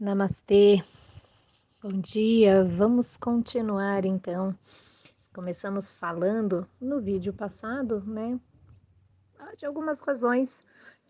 Namastê, 0.00 0.80
bom 1.82 2.00
dia. 2.00 2.62
Vamos 2.62 3.16
continuar 3.16 4.04
então. 4.04 4.56
Começamos 5.34 5.92
falando 5.92 6.68
no 6.80 7.00
vídeo 7.00 7.32
passado, 7.32 8.00
né, 8.06 8.38
de 9.56 9.66
algumas 9.66 9.98
razões 9.98 10.62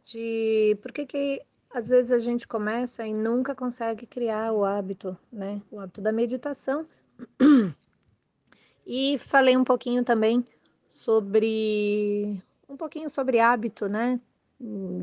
de 0.03 0.75
por 0.81 0.91
que 0.91 1.05
que 1.05 1.43
às 1.71 1.91
vezes 1.91 2.11
a 2.11 2.19
gente 2.19 2.49
começa 2.49 3.07
e 3.07 3.13
nunca 3.13 3.55
consegue 3.55 4.07
criar 4.07 4.55
o 4.55 4.65
hábito, 4.65 5.15
né, 5.31 5.61
o 5.71 5.79
hábito 5.79 6.01
da 6.01 6.11
meditação. 6.11 6.87
E 8.87 9.19
falei 9.19 9.55
um 9.55 9.65
pouquinho 9.65 10.03
também 10.03 10.43
sobre 10.89 12.43
um 12.67 12.75
pouquinho 12.75 13.11
sobre 13.11 13.39
hábito, 13.39 13.87
né, 13.87 14.19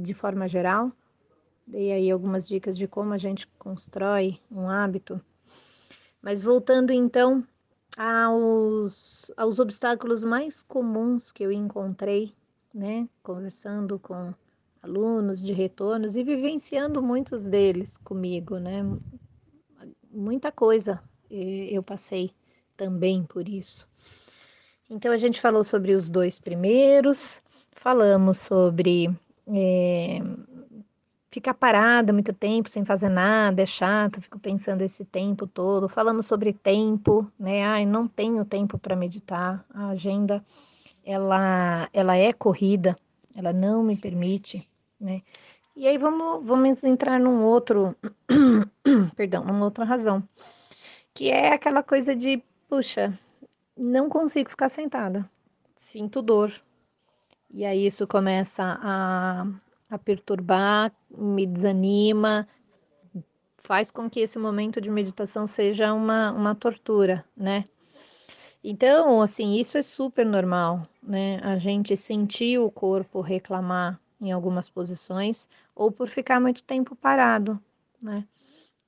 de 0.02 0.16
forma 0.16 0.50
geral 0.50 0.92
Dei 1.68 1.92
aí 1.92 2.12
algumas 2.12 2.48
dicas 2.48 2.78
de 2.78 2.88
como 2.88 3.14
a 3.14 3.18
gente 3.18 3.48
constrói 3.58 4.40
um 4.52 4.70
hábito. 4.70 5.20
Mas 6.22 6.42
voltando 6.42 6.92
então 6.92 7.44
aos, 7.98 9.32
aos 9.36 9.60
obstáculos 9.60 10.24
mais 10.24 10.62
comuns 10.62 11.32
que 11.32 11.44
eu 11.44 11.52
encontrei, 11.52 12.34
né, 12.74 13.08
conversando 13.24 13.98
com 13.98 14.34
alunos 14.82 15.42
de 15.42 15.54
retornos 15.54 16.16
e 16.16 16.24
vivenciando 16.24 17.02
muitos 17.02 17.46
deles 17.46 17.98
comigo, 18.04 18.58
né? 18.60 18.84
Muita 20.12 20.52
coisa 20.52 21.02
eu 21.30 21.82
passei 21.82 22.32
também 22.78 23.24
por 23.24 23.50
isso. 23.50 23.88
Então 24.90 25.12
a 25.12 25.18
gente 25.18 25.42
falou 25.42 25.64
sobre 25.64 25.94
os 25.94 26.10
dois 26.10 26.38
primeiros, 26.38 27.42
falamos 27.72 28.40
sobre 28.40 29.10
é, 29.48 30.20
ficar 31.32 31.54
parada 31.54 32.14
muito 32.14 32.34
tempo 32.34 32.70
sem 32.70 32.86
fazer 32.86 33.10
nada 33.10 33.62
é 33.62 33.66
chato, 33.66 34.22
fico 34.22 34.40
pensando 34.40 34.82
esse 34.82 35.04
tempo 35.06 35.46
todo. 35.48 35.90
Falamos 35.90 36.28
sobre 36.28 36.54
tempo, 36.54 37.30
né? 37.38 37.64
Ai, 37.66 37.86
não 37.86 38.08
tenho 38.08 38.46
tempo 38.46 38.78
para 38.78 38.96
meditar. 38.96 39.66
A 39.74 39.90
agenda 39.90 40.44
ela 41.04 41.90
ela 41.94 42.16
é 42.18 42.34
corrida, 42.34 42.96
ela 43.36 43.54
não 43.54 43.84
me 43.84 43.98
permite, 43.98 44.68
né? 45.00 45.22
E 45.76 45.88
aí 45.88 45.98
vamos 45.98 46.46
vamos 46.46 46.84
entrar 46.84 47.20
num 47.20 47.44
outro 47.44 47.96
perdão, 49.16 49.44
numa 49.44 49.66
outra 49.66 49.84
razão, 49.86 50.24
que 51.14 51.30
é 51.32 51.54
aquela 51.54 51.84
coisa 51.84 52.16
de, 52.16 52.42
puxa, 52.70 53.18
não 53.78 54.10
consigo 54.10 54.50
ficar 54.50 54.70
sentada. 54.70 55.30
Sinto 55.76 56.22
dor. 56.22 56.54
E 57.50 57.66
aí 57.66 57.86
isso 57.86 58.08
começa 58.08 58.80
a 58.82 59.46
a 59.96 60.00
perturbar, 60.00 60.92
me 61.10 61.46
desanima, 61.46 62.48
faz 63.58 63.90
com 63.90 64.10
que 64.10 64.20
esse 64.20 64.38
momento 64.38 64.80
de 64.80 64.90
meditação 64.90 65.48
seja 65.48 65.94
uma, 65.94 66.32
uma 66.32 66.56
tortura, 66.56 67.26
né? 67.36 67.66
Então, 68.64 69.22
assim, 69.22 69.56
isso 69.56 69.78
é 69.78 69.82
super 69.82 70.26
normal, 70.26 70.84
né? 71.02 71.40
A 71.44 71.58
gente 71.58 71.96
sentir 71.96 72.60
o 72.60 72.72
corpo 72.72 73.22
reclamar 73.22 74.00
em 74.20 74.32
algumas 74.32 74.70
posições 74.70 75.48
ou 75.76 75.92
por 75.92 76.08
ficar 76.08 76.40
muito 76.40 76.64
tempo 76.64 76.96
parado, 76.96 77.60
né? 78.02 78.26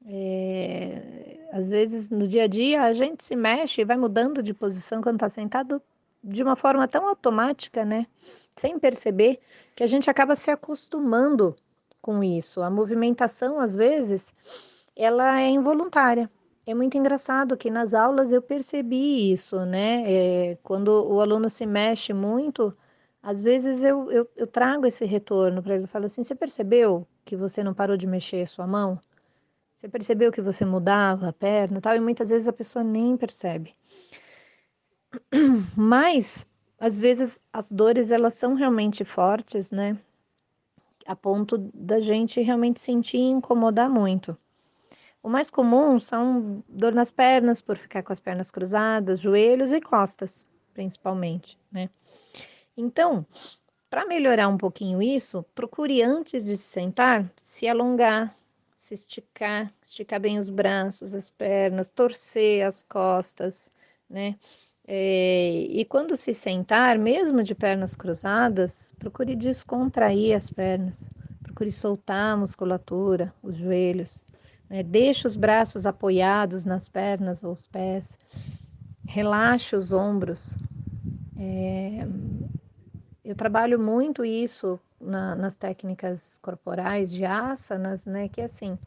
É, 0.10 1.48
às 1.52 1.68
vezes 1.68 2.10
no 2.10 2.28
dia 2.28 2.44
a 2.44 2.48
dia 2.48 2.82
a 2.84 2.94
gente 2.94 3.24
se 3.26 3.36
mexe 3.36 3.82
e 3.82 3.86
vai 3.86 3.98
mudando 3.98 4.42
de 4.42 4.54
posição 4.54 5.02
quando 5.02 5.16
está 5.16 5.28
sentado 5.28 5.82
de 6.24 6.42
uma 6.42 6.56
forma 6.56 6.88
tão 6.88 7.08
automática, 7.08 7.84
né? 7.84 8.08
Sem 8.58 8.80
perceber, 8.80 9.40
que 9.76 9.84
a 9.84 9.88
gente 9.88 10.10
acaba 10.10 10.36
se 10.36 10.52
acostumando 10.52 11.56
com 12.02 12.24
isso. 12.24 12.62
A 12.62 12.70
movimentação, 12.70 13.60
às 13.60 13.76
vezes, 13.76 14.34
ela 14.96 15.42
é 15.42 15.50
involuntária. 15.50 16.30
É 16.66 16.74
muito 16.74 16.98
engraçado 16.98 17.56
que 17.56 17.72
nas 17.72 17.94
aulas 17.94 18.32
eu 18.32 18.42
percebi 18.42 19.32
isso, 19.32 19.66
né? 19.66 20.04
É, 20.06 20.58
quando 20.64 20.90
o 20.90 21.22
aluno 21.22 21.50
se 21.50 21.66
mexe 21.66 22.14
muito, 22.14 22.76
às 23.24 23.42
vezes 23.42 23.84
eu, 23.84 24.12
eu, 24.12 24.30
eu 24.36 24.48
trago 24.48 24.86
esse 24.86 25.06
retorno 25.06 25.62
para 25.64 25.76
ele. 25.76 25.84
Eu 25.86 25.88
falo 25.88 26.06
assim: 26.06 26.24
você 26.24 26.36
percebeu 26.36 27.08
que 27.24 27.36
você 27.36 27.64
não 27.64 27.74
parou 27.74 27.96
de 27.96 28.06
mexer 28.08 28.44
a 28.44 28.48
sua 28.48 28.68
mão? 28.68 29.00
Você 29.78 29.88
percebeu 29.88 30.32
que 30.32 30.42
você 30.42 30.66
mudava 30.66 31.30
a 31.30 31.34
perna 31.34 31.80
tal? 31.80 31.96
E 31.96 32.00
muitas 32.00 32.30
vezes 32.30 32.48
a 32.48 32.54
pessoa 32.54 32.84
nem 32.84 33.16
percebe. 33.16 33.76
Mas 35.78 36.46
às 36.80 36.98
vezes 36.98 37.42
as 37.52 37.72
dores 37.72 38.12
elas 38.12 38.36
são 38.36 38.54
realmente 38.54 39.04
fortes, 39.04 39.72
né? 39.72 39.98
A 41.06 41.16
ponto 41.16 41.58
da 41.74 42.00
gente 42.00 42.42
realmente 42.42 42.80
sentir 42.80 43.18
e 43.18 43.30
incomodar 43.30 43.90
muito. 43.90 44.38
O 45.24 45.30
mais 45.30 45.50
comum 45.50 46.00
são 46.00 46.64
dor 46.70 46.94
nas 46.94 47.12
pernas, 47.12 47.60
por 47.60 47.78
ficar 47.78 48.04
com 48.04 48.14
as 48.14 48.20
pernas 48.20 48.52
cruzadas, 48.52 49.20
joelhos 49.20 49.74
e 49.74 49.82
costas, 49.82 50.46
principalmente, 50.74 51.58
né? 51.72 51.90
Então, 52.76 53.26
para 53.90 54.06
melhorar 54.06 54.48
um 54.48 54.58
pouquinho 54.58 55.02
isso, 55.02 55.44
procure 55.56 56.02
antes 56.04 56.46
de 56.46 56.56
se 56.56 56.64
sentar, 56.64 57.30
se 57.36 57.68
alongar, 57.68 58.38
se 58.76 58.94
esticar, 58.94 59.74
esticar 59.82 60.20
bem 60.20 60.38
os 60.38 60.50
braços, 60.50 61.16
as 61.16 61.30
pernas, 61.30 61.90
torcer 61.90 62.66
as 62.66 62.84
costas, 62.84 63.72
né? 64.10 64.38
É, 64.90 65.66
e 65.70 65.84
quando 65.84 66.16
se 66.16 66.34
sentar, 66.34 66.98
mesmo 66.98 67.44
de 67.44 67.54
pernas 67.54 67.94
cruzadas, 67.94 68.94
procure 68.98 69.36
descontrair 69.36 70.36
as 70.36 70.50
pernas, 70.50 71.10
procure 71.44 71.72
soltar 71.72 72.34
a 72.34 72.38
musculatura, 72.38 73.34
os 73.44 73.58
joelhos. 73.58 74.24
Né? 74.70 74.84
Deixe 74.84 75.28
os 75.28 75.36
braços 75.36 75.86
apoiados 75.86 76.64
nas 76.64 76.88
pernas 76.88 77.44
ou 77.44 77.52
os 77.52 77.68
pés, 77.68 78.18
relaxe 79.06 79.76
os 79.76 79.92
ombros. 79.92 80.56
É, 81.38 82.06
eu 83.26 83.36
trabalho 83.36 83.78
muito 83.78 84.24
isso 84.24 84.80
na, 85.00 85.36
nas 85.36 85.58
técnicas 85.58 86.38
corporais 86.42 87.12
de 87.12 87.26
asanas, 87.26 88.06
né? 88.06 88.30
Que 88.30 88.42
é 88.42 88.46
assim, 88.46 88.78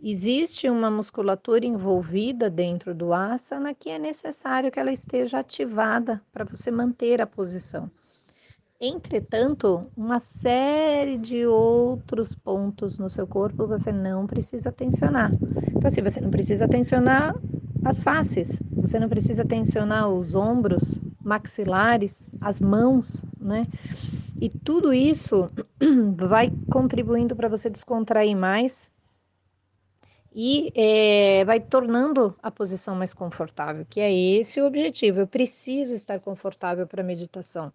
Existe 0.00 0.70
uma 0.70 0.90
musculatura 0.90 1.66
envolvida 1.66 2.48
dentro 2.48 2.94
do 2.94 3.12
asana 3.12 3.74
que 3.74 3.90
é 3.90 3.98
necessário 3.98 4.70
que 4.70 4.78
ela 4.78 4.92
esteja 4.92 5.40
ativada 5.40 6.22
para 6.32 6.44
você 6.44 6.70
manter 6.70 7.20
a 7.20 7.26
posição. 7.26 7.90
Entretanto, 8.80 9.82
uma 9.96 10.20
série 10.20 11.18
de 11.18 11.44
outros 11.44 12.32
pontos 12.32 12.96
no 12.96 13.10
seu 13.10 13.26
corpo 13.26 13.66
você 13.66 13.90
não 13.90 14.24
precisa 14.24 14.70
tensionar. 14.70 15.32
Então, 15.76 15.88
assim, 15.88 16.00
você 16.00 16.20
não 16.20 16.30
precisa 16.30 16.68
tensionar 16.68 17.34
as 17.84 18.00
faces, 18.00 18.62
você 18.80 19.00
não 19.00 19.08
precisa 19.08 19.44
tensionar 19.44 20.08
os 20.08 20.32
ombros, 20.32 21.00
maxilares, 21.24 22.28
as 22.40 22.60
mãos, 22.60 23.24
né? 23.40 23.66
E 24.40 24.48
tudo 24.48 24.92
isso 24.92 25.50
vai 26.16 26.52
contribuindo 26.70 27.34
para 27.34 27.48
você 27.48 27.68
descontrair 27.68 28.36
mais 28.36 28.88
e 30.34 30.70
é, 30.74 31.44
vai 31.44 31.60
tornando 31.60 32.36
a 32.42 32.50
posição 32.50 32.94
mais 32.94 33.14
confortável, 33.14 33.86
que 33.88 34.00
é 34.00 34.12
esse 34.12 34.60
o 34.60 34.66
objetivo. 34.66 35.20
Eu 35.20 35.26
preciso 35.26 35.94
estar 35.94 36.20
confortável 36.20 36.86
para 36.86 37.02
a 37.02 37.04
meditação, 37.04 37.72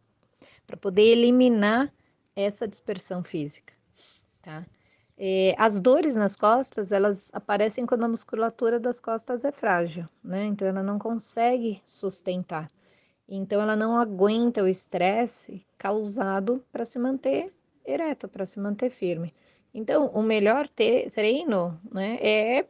para 0.66 0.78
poder 0.78 1.04
eliminar 1.04 1.92
essa 2.36 2.68
dispersão 2.68 3.24
física, 3.24 3.74
tá? 4.42 4.66
É, 5.18 5.56
as 5.58 5.80
dores 5.80 6.16
nas 6.16 6.36
costas, 6.36 6.92
elas 6.92 7.30
aparecem 7.34 7.86
quando 7.86 8.04
a 8.04 8.08
musculatura 8.08 8.80
das 8.80 9.00
costas 9.00 9.46
é 9.46 9.52
frágil, 9.52 10.08
né? 10.24 10.46
Então 10.46 10.68
ela 10.68 10.82
não 10.82 10.98
consegue 10.98 11.82
sustentar. 11.86 12.68
Então 13.28 13.62
ela 13.62 13.76
não 13.76 13.98
aguenta 13.98 14.64
o 14.64 14.68
estresse 14.68 15.66
causado 15.78 16.64
para 16.72 16.86
se 16.86 16.98
manter 17.00 17.54
ereto, 17.86 18.28
para 18.28 18.46
se 18.46 18.60
manter 18.60 18.90
firme. 18.90 19.34
Então, 19.74 20.08
o 20.08 20.22
melhor 20.22 20.68
treino 20.68 21.80
né, 21.92 22.18
é 22.22 22.66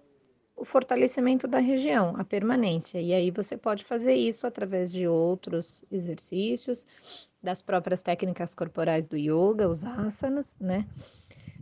o 0.56 0.64
fortalecimento 0.64 1.48
da 1.48 1.60
região, 1.60 2.14
a 2.18 2.24
permanência. 2.24 3.02
E 3.02 3.14
aí 3.14 3.32
você 3.32 3.58
pode 3.58 3.84
fazer 3.84 4.14
isso 4.14 4.48
através 4.48 4.92
de 4.92 5.08
outros 5.08 5.84
exercícios, 5.92 6.88
das 7.42 7.62
próprias 7.62 8.02
técnicas 8.02 8.56
corporais 8.56 9.08
do 9.08 9.18
yoga, 9.18 9.68
os 9.68 9.84
asanas, 9.84 10.58
né? 10.60 10.86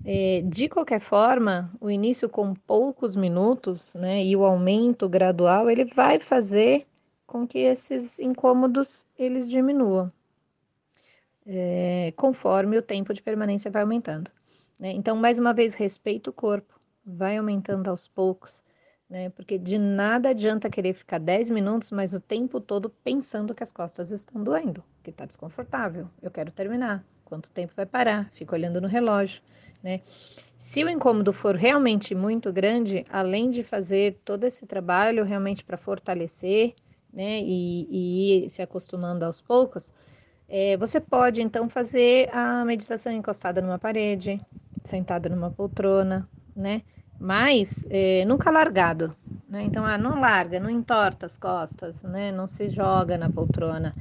É, 0.04 0.42
de 0.46 0.68
qualquer 0.68 1.00
forma, 1.00 1.72
o 1.80 1.90
início 1.90 2.28
com 2.28 2.54
poucos 2.54 3.16
minutos, 3.16 3.94
né, 3.94 4.24
e 4.24 4.36
o 4.36 4.44
aumento 4.44 5.08
gradual, 5.08 5.70
ele 5.70 5.86
vai 5.86 6.20
fazer 6.20 6.88
com 7.28 7.48
que 7.48 7.60
esses 7.60 8.20
incômodos 8.20 9.06
eles 9.18 9.48
diminuam, 9.48 10.10
é, 11.46 12.12
conforme 12.16 12.78
o 12.78 12.82
tempo 12.82 13.14
de 13.14 13.22
permanência 13.22 13.70
vai 13.70 13.84
aumentando. 13.84 14.32
Né? 14.82 14.94
Então, 14.94 15.16
mais 15.16 15.38
uma 15.38 15.54
vez, 15.54 15.76
respeita 15.76 16.32
o 16.32 16.34
corpo, 16.34 16.74
vai 17.06 17.38
aumentando 17.38 17.88
aos 17.88 18.08
poucos, 18.08 18.64
né? 19.08 19.30
Porque 19.30 19.60
de 19.60 19.78
nada 19.78 20.30
adianta 20.30 20.72
querer 20.72 20.94
ficar 20.94 21.20
10 21.20 21.52
minutos, 21.52 21.92
mas 21.92 22.14
o 22.14 22.20
tempo 22.20 22.60
todo 22.60 22.90
pensando 22.90 23.54
que 23.54 23.62
as 23.62 23.72
costas 23.72 24.10
estão 24.10 24.44
doendo, 24.44 24.84
que 25.04 25.12
está 25.12 25.26
desconfortável. 25.26 26.10
Eu 26.20 26.32
quero 26.32 26.52
terminar. 26.52 27.06
quanto 27.24 27.50
tempo 27.52 27.72
vai 27.76 27.86
parar, 27.86 28.30
fica 28.34 28.56
olhando 28.56 28.82
no 28.82 28.88
relógio, 28.90 29.42
né? 29.82 30.02
Se 30.58 30.84
o 30.84 30.90
incômodo 30.90 31.32
for 31.32 31.56
realmente 31.56 32.14
muito 32.14 32.52
grande, 32.52 33.06
além 33.10 33.50
de 33.50 33.64
fazer 33.64 34.20
todo 34.26 34.44
esse 34.44 34.66
trabalho 34.66 35.24
realmente 35.24 35.64
para 35.64 35.78
fortalecer, 35.78 36.74
né, 37.14 37.42
e, 37.42 37.88
e, 37.90 38.46
ir 38.46 38.50
se 38.50 38.62
acostumando 38.62 39.24
aos 39.26 39.42
poucos, 39.42 39.92
é, 40.48 40.76
você 40.78 41.00
pode 41.00 41.42
então 41.42 41.70
fazer 41.70 42.30
a 42.36 42.66
meditação 42.66 43.14
encostada 43.14 43.62
numa 43.62 43.80
parede, 43.80 44.42
sentada 44.84 45.30
numa 45.30 45.52
poltrona, 45.52 46.28
né? 46.56 46.82
Mas 47.20 47.86
é, 47.90 48.26
nunca 48.26 48.50
largado, 48.50 49.16
né? 49.48 49.62
Então, 49.64 49.86
ah, 49.86 49.98
não 49.98 50.20
larga, 50.20 50.60
não 50.60 50.70
entorta 50.70 51.26
as 51.26 51.38
costas, 51.38 52.04
né? 52.04 52.32
Não 52.32 52.48
se 52.48 52.70
joga 52.70 53.18
na 53.18 53.30
poltrona. 53.30 53.94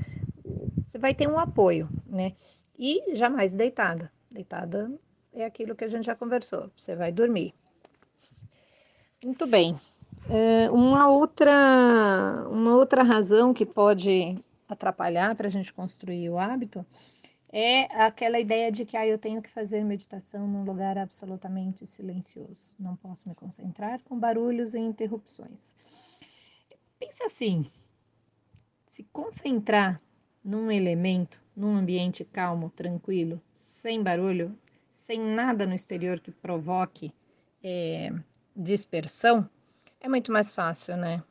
Você 0.86 0.98
vai 0.98 1.14
ter 1.14 1.28
um 1.28 1.38
apoio, 1.38 1.88
né? 2.06 2.32
E 2.78 3.14
jamais 3.14 3.52
deitada. 3.54 4.10
Deitada 4.30 4.90
é 5.32 5.44
aquilo 5.44 5.74
que 5.74 5.84
a 5.84 5.88
gente 5.88 6.06
já 6.06 6.16
conversou. 6.16 6.70
Você 6.76 6.96
vai 6.96 7.12
dormir. 7.12 7.54
Muito 9.22 9.46
bem. 9.46 9.78
É, 10.28 10.70
uma 10.70 11.08
outra, 11.08 12.46
uma 12.50 12.74
outra 12.74 13.02
razão 13.02 13.52
que 13.52 13.66
pode 13.66 14.38
atrapalhar 14.68 15.34
para 15.34 15.48
a 15.48 15.50
gente 15.50 15.72
construir 15.72 16.30
o 16.30 16.38
hábito 16.38 16.86
é 17.52 17.84
aquela 18.02 18.38
ideia 18.38 18.70
de 18.70 18.84
que 18.84 18.96
ah, 18.96 19.06
eu 19.06 19.18
tenho 19.18 19.42
que 19.42 19.50
fazer 19.50 19.84
meditação 19.84 20.46
num 20.46 20.64
lugar 20.64 20.96
absolutamente 20.96 21.86
silencioso. 21.86 22.68
Não 22.78 22.94
posso 22.94 23.28
me 23.28 23.34
concentrar 23.34 24.00
com 24.04 24.18
barulhos 24.18 24.74
e 24.74 24.78
interrupções. 24.78 25.74
Pense 26.98 27.22
assim: 27.24 27.66
se 28.86 29.02
concentrar 29.12 30.00
num 30.44 30.70
elemento, 30.70 31.42
num 31.56 31.76
ambiente 31.76 32.24
calmo, 32.24 32.70
tranquilo, 32.70 33.40
sem 33.52 34.02
barulho, 34.02 34.56
sem 34.90 35.20
nada 35.20 35.66
no 35.66 35.74
exterior 35.74 36.20
que 36.20 36.30
provoque 36.30 37.12
é, 37.62 38.12
dispersão, 38.54 39.48
é 40.00 40.08
muito 40.08 40.30
mais 40.30 40.54
fácil, 40.54 40.96
né? 40.96 41.22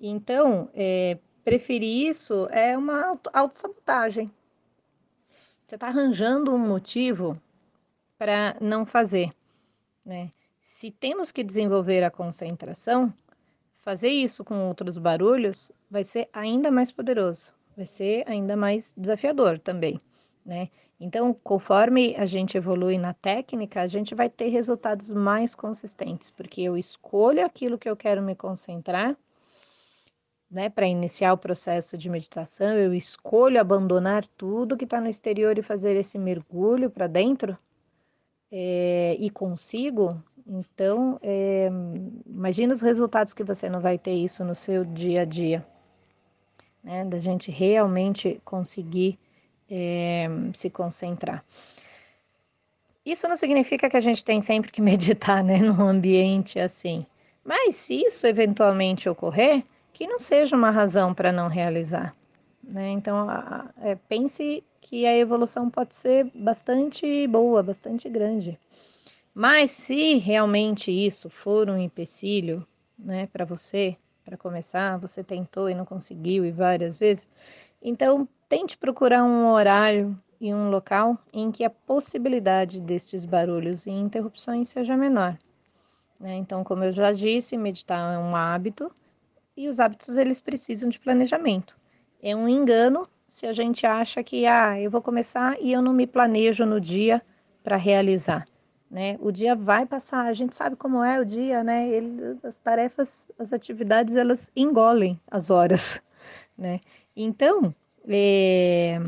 Então, 0.00 0.70
é, 0.72 1.18
preferir 1.44 2.08
isso 2.08 2.48
é 2.50 2.76
uma 2.76 3.18
autossabotagem. 3.32 4.30
Você 5.70 5.76
está 5.76 5.86
arranjando 5.86 6.52
um 6.52 6.58
motivo 6.58 7.40
para 8.18 8.56
não 8.60 8.84
fazer, 8.84 9.30
né? 10.04 10.32
Se 10.60 10.90
temos 10.90 11.30
que 11.30 11.44
desenvolver 11.44 12.02
a 12.02 12.10
concentração, 12.10 13.14
fazer 13.76 14.08
isso 14.08 14.42
com 14.42 14.66
outros 14.66 14.98
barulhos 14.98 15.70
vai 15.88 16.02
ser 16.02 16.28
ainda 16.32 16.72
mais 16.72 16.90
poderoso, 16.90 17.54
vai 17.76 17.86
ser 17.86 18.28
ainda 18.28 18.56
mais 18.56 18.92
desafiador 18.98 19.60
também, 19.60 20.00
né? 20.44 20.70
Então, 20.98 21.32
conforme 21.32 22.16
a 22.16 22.26
gente 22.26 22.56
evolui 22.56 22.98
na 22.98 23.14
técnica, 23.14 23.80
a 23.80 23.86
gente 23.86 24.12
vai 24.12 24.28
ter 24.28 24.48
resultados 24.48 25.08
mais 25.08 25.54
consistentes, 25.54 26.32
porque 26.32 26.62
eu 26.62 26.76
escolho 26.76 27.46
aquilo 27.46 27.78
que 27.78 27.88
eu 27.88 27.96
quero 27.96 28.20
me 28.20 28.34
concentrar 28.34 29.16
né, 30.50 30.68
para 30.68 30.86
iniciar 30.86 31.32
o 31.32 31.38
processo 31.38 31.96
de 31.96 32.10
meditação, 32.10 32.76
eu 32.76 32.92
escolho 32.92 33.60
abandonar 33.60 34.26
tudo 34.36 34.76
que 34.76 34.84
está 34.84 35.00
no 35.00 35.08
exterior 35.08 35.56
e 35.56 35.62
fazer 35.62 35.94
esse 35.96 36.18
mergulho 36.18 36.90
para 36.90 37.06
dentro 37.06 37.56
é, 38.50 39.16
e 39.20 39.30
consigo, 39.30 40.20
então 40.44 41.20
é, 41.22 41.70
imagina 42.26 42.74
os 42.74 42.80
resultados 42.80 43.32
que 43.32 43.44
você 43.44 43.68
não 43.68 43.80
vai 43.80 43.96
ter 43.96 44.12
isso 44.12 44.44
no 44.44 44.54
seu 44.54 44.84
dia 44.84 45.22
a 45.22 45.24
dia, 45.24 45.64
né, 46.82 47.04
da 47.04 47.20
gente 47.20 47.52
realmente 47.52 48.40
conseguir 48.44 49.16
é, 49.70 50.28
se 50.54 50.68
concentrar. 50.68 51.44
Isso 53.06 53.28
não 53.28 53.36
significa 53.36 53.88
que 53.88 53.96
a 53.96 54.00
gente 54.00 54.24
tem 54.24 54.40
sempre 54.40 54.72
que 54.72 54.82
meditar, 54.82 55.44
né, 55.44 55.58
num 55.58 55.86
ambiente 55.86 56.58
assim. 56.58 57.06
Mas 57.44 57.76
se 57.76 58.04
isso 58.04 58.26
eventualmente 58.26 59.08
ocorrer, 59.08 59.64
que 59.92 60.06
não 60.06 60.18
seja 60.18 60.56
uma 60.56 60.70
razão 60.70 61.12
para 61.14 61.32
não 61.32 61.48
realizar. 61.48 62.14
Né? 62.62 62.90
Então, 62.90 63.28
a, 63.28 63.70
é, 63.80 63.94
pense 63.94 64.62
que 64.80 65.06
a 65.06 65.16
evolução 65.16 65.68
pode 65.68 65.94
ser 65.94 66.30
bastante 66.34 67.26
boa, 67.26 67.62
bastante 67.62 68.08
grande. 68.08 68.58
Mas 69.34 69.70
se 69.70 70.18
realmente 70.18 70.90
isso 70.90 71.30
for 71.30 71.68
um 71.68 71.78
empecilho 71.78 72.66
né, 72.98 73.26
para 73.32 73.44
você, 73.44 73.96
para 74.24 74.36
começar, 74.36 74.98
você 74.98 75.22
tentou 75.24 75.68
e 75.70 75.74
não 75.74 75.84
conseguiu 75.84 76.44
e 76.44 76.50
várias 76.50 76.98
vezes, 76.98 77.28
então 77.82 78.28
tente 78.48 78.76
procurar 78.76 79.24
um 79.24 79.50
horário 79.52 80.18
e 80.40 80.52
um 80.52 80.70
local 80.70 81.18
em 81.32 81.50
que 81.50 81.64
a 81.64 81.70
possibilidade 81.70 82.80
destes 82.80 83.24
barulhos 83.24 83.86
e 83.86 83.90
interrupções 83.90 84.68
seja 84.68 84.96
menor. 84.96 85.38
Né? 86.18 86.36
Então, 86.36 86.64
como 86.64 86.84
eu 86.84 86.92
já 86.92 87.12
disse, 87.12 87.56
meditar 87.56 88.14
é 88.14 88.18
um 88.18 88.34
hábito 88.34 88.90
e 89.60 89.68
os 89.68 89.78
hábitos 89.78 90.16
eles 90.16 90.40
precisam 90.40 90.88
de 90.88 90.98
planejamento. 90.98 91.76
É 92.22 92.34
um 92.34 92.48
engano 92.48 93.06
se 93.28 93.46
a 93.46 93.52
gente 93.52 93.86
acha 93.86 94.24
que 94.24 94.46
ah, 94.46 94.80
eu 94.80 94.90
vou 94.90 95.02
começar 95.02 95.56
e 95.60 95.70
eu 95.70 95.82
não 95.82 95.92
me 95.92 96.06
planejo 96.06 96.64
no 96.64 96.80
dia 96.80 97.22
para 97.62 97.76
realizar, 97.76 98.46
né? 98.90 99.18
O 99.20 99.30
dia 99.30 99.54
vai 99.54 99.84
passar, 99.84 100.24
a 100.24 100.32
gente 100.32 100.56
sabe 100.56 100.76
como 100.76 101.04
é 101.04 101.20
o 101.20 101.26
dia, 101.26 101.62
né? 101.62 101.88
Ele, 101.88 102.38
as 102.42 102.58
tarefas, 102.58 103.28
as 103.38 103.52
atividades, 103.52 104.16
elas 104.16 104.50
engolem 104.56 105.20
as 105.30 105.50
horas, 105.50 106.00
né? 106.56 106.80
Então, 107.14 107.74
é, 108.08 108.98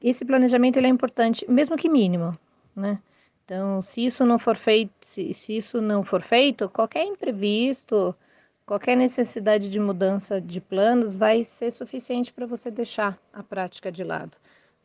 esse 0.00 0.24
planejamento 0.24 0.76
ele 0.76 0.86
é 0.86 0.90
importante, 0.90 1.44
mesmo 1.50 1.76
que 1.76 1.88
mínimo, 1.88 2.32
né? 2.74 3.00
Então, 3.44 3.82
se 3.82 4.06
isso 4.06 4.24
não 4.24 4.38
for 4.38 4.56
feito, 4.56 4.92
se, 5.00 5.34
se 5.34 5.56
isso 5.56 5.80
não 5.82 6.04
for 6.04 6.22
feito, 6.22 6.68
qualquer 6.68 7.04
imprevisto, 7.04 8.14
Qualquer 8.72 8.96
necessidade 8.96 9.68
de 9.68 9.78
mudança 9.78 10.40
de 10.40 10.58
planos 10.58 11.14
vai 11.14 11.44
ser 11.44 11.70
suficiente 11.70 12.32
para 12.32 12.46
você 12.46 12.70
deixar 12.70 13.18
a 13.30 13.42
prática 13.42 13.92
de 13.92 14.02
lado. 14.02 14.34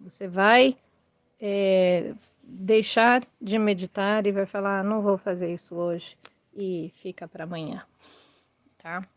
Você 0.02 0.28
vai 0.28 0.76
é, 1.40 2.14
deixar 2.44 3.26
de 3.42 3.58
meditar 3.58 4.28
e 4.28 4.32
vai 4.34 4.46
falar: 4.46 4.84
não 4.84 5.02
vou 5.02 5.18
fazer 5.18 5.54
isso 5.54 5.74
hoje 5.74 6.18
e 6.54 6.92
fica 7.02 7.30
para 7.30 7.46
amanhã, 7.46 7.82
tá? 8.78 9.08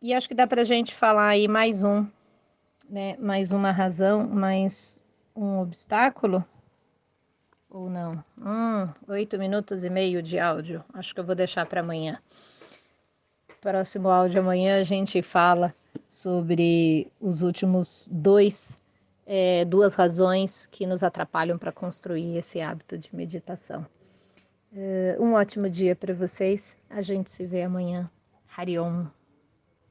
e 0.00 0.14
acho 0.14 0.28
que 0.28 0.34
dá 0.34 0.46
para 0.46 0.62
a 0.62 0.64
gente 0.64 0.94
falar 0.94 1.30
aí 1.30 1.48
mais 1.48 1.82
um, 1.82 2.06
né? 2.88 3.16
Mais 3.18 3.50
uma 3.50 3.72
razão, 3.72 4.28
mais 4.28 5.02
um 5.34 5.58
obstáculo 5.58 6.44
ou 7.68 7.90
não? 7.90 8.22
Hum, 8.38 8.88
oito 9.08 9.36
minutos 9.36 9.82
e 9.82 9.90
meio 9.90 10.22
de 10.22 10.38
áudio. 10.38 10.84
Acho 10.94 11.12
que 11.12 11.18
eu 11.18 11.24
vou 11.24 11.34
deixar 11.34 11.66
para 11.66 11.80
amanhã. 11.80 12.20
Próximo 13.62 14.08
áudio 14.08 14.40
amanhã 14.40 14.80
a 14.80 14.84
gente 14.84 15.22
fala 15.22 15.72
sobre 16.08 17.06
os 17.20 17.44
últimos 17.44 18.08
dois, 18.10 18.76
é, 19.24 19.64
duas 19.64 19.94
razões 19.94 20.66
que 20.66 20.84
nos 20.84 21.04
atrapalham 21.04 21.56
para 21.56 21.70
construir 21.70 22.36
esse 22.36 22.60
hábito 22.60 22.98
de 22.98 23.14
meditação. 23.14 23.86
É, 24.74 25.16
um 25.20 25.34
ótimo 25.34 25.70
dia 25.70 25.94
para 25.94 26.12
vocês. 26.12 26.76
A 26.90 27.02
gente 27.02 27.30
se 27.30 27.46
vê 27.46 27.62
amanhã. 27.62 28.10
Hariom. 28.56 29.06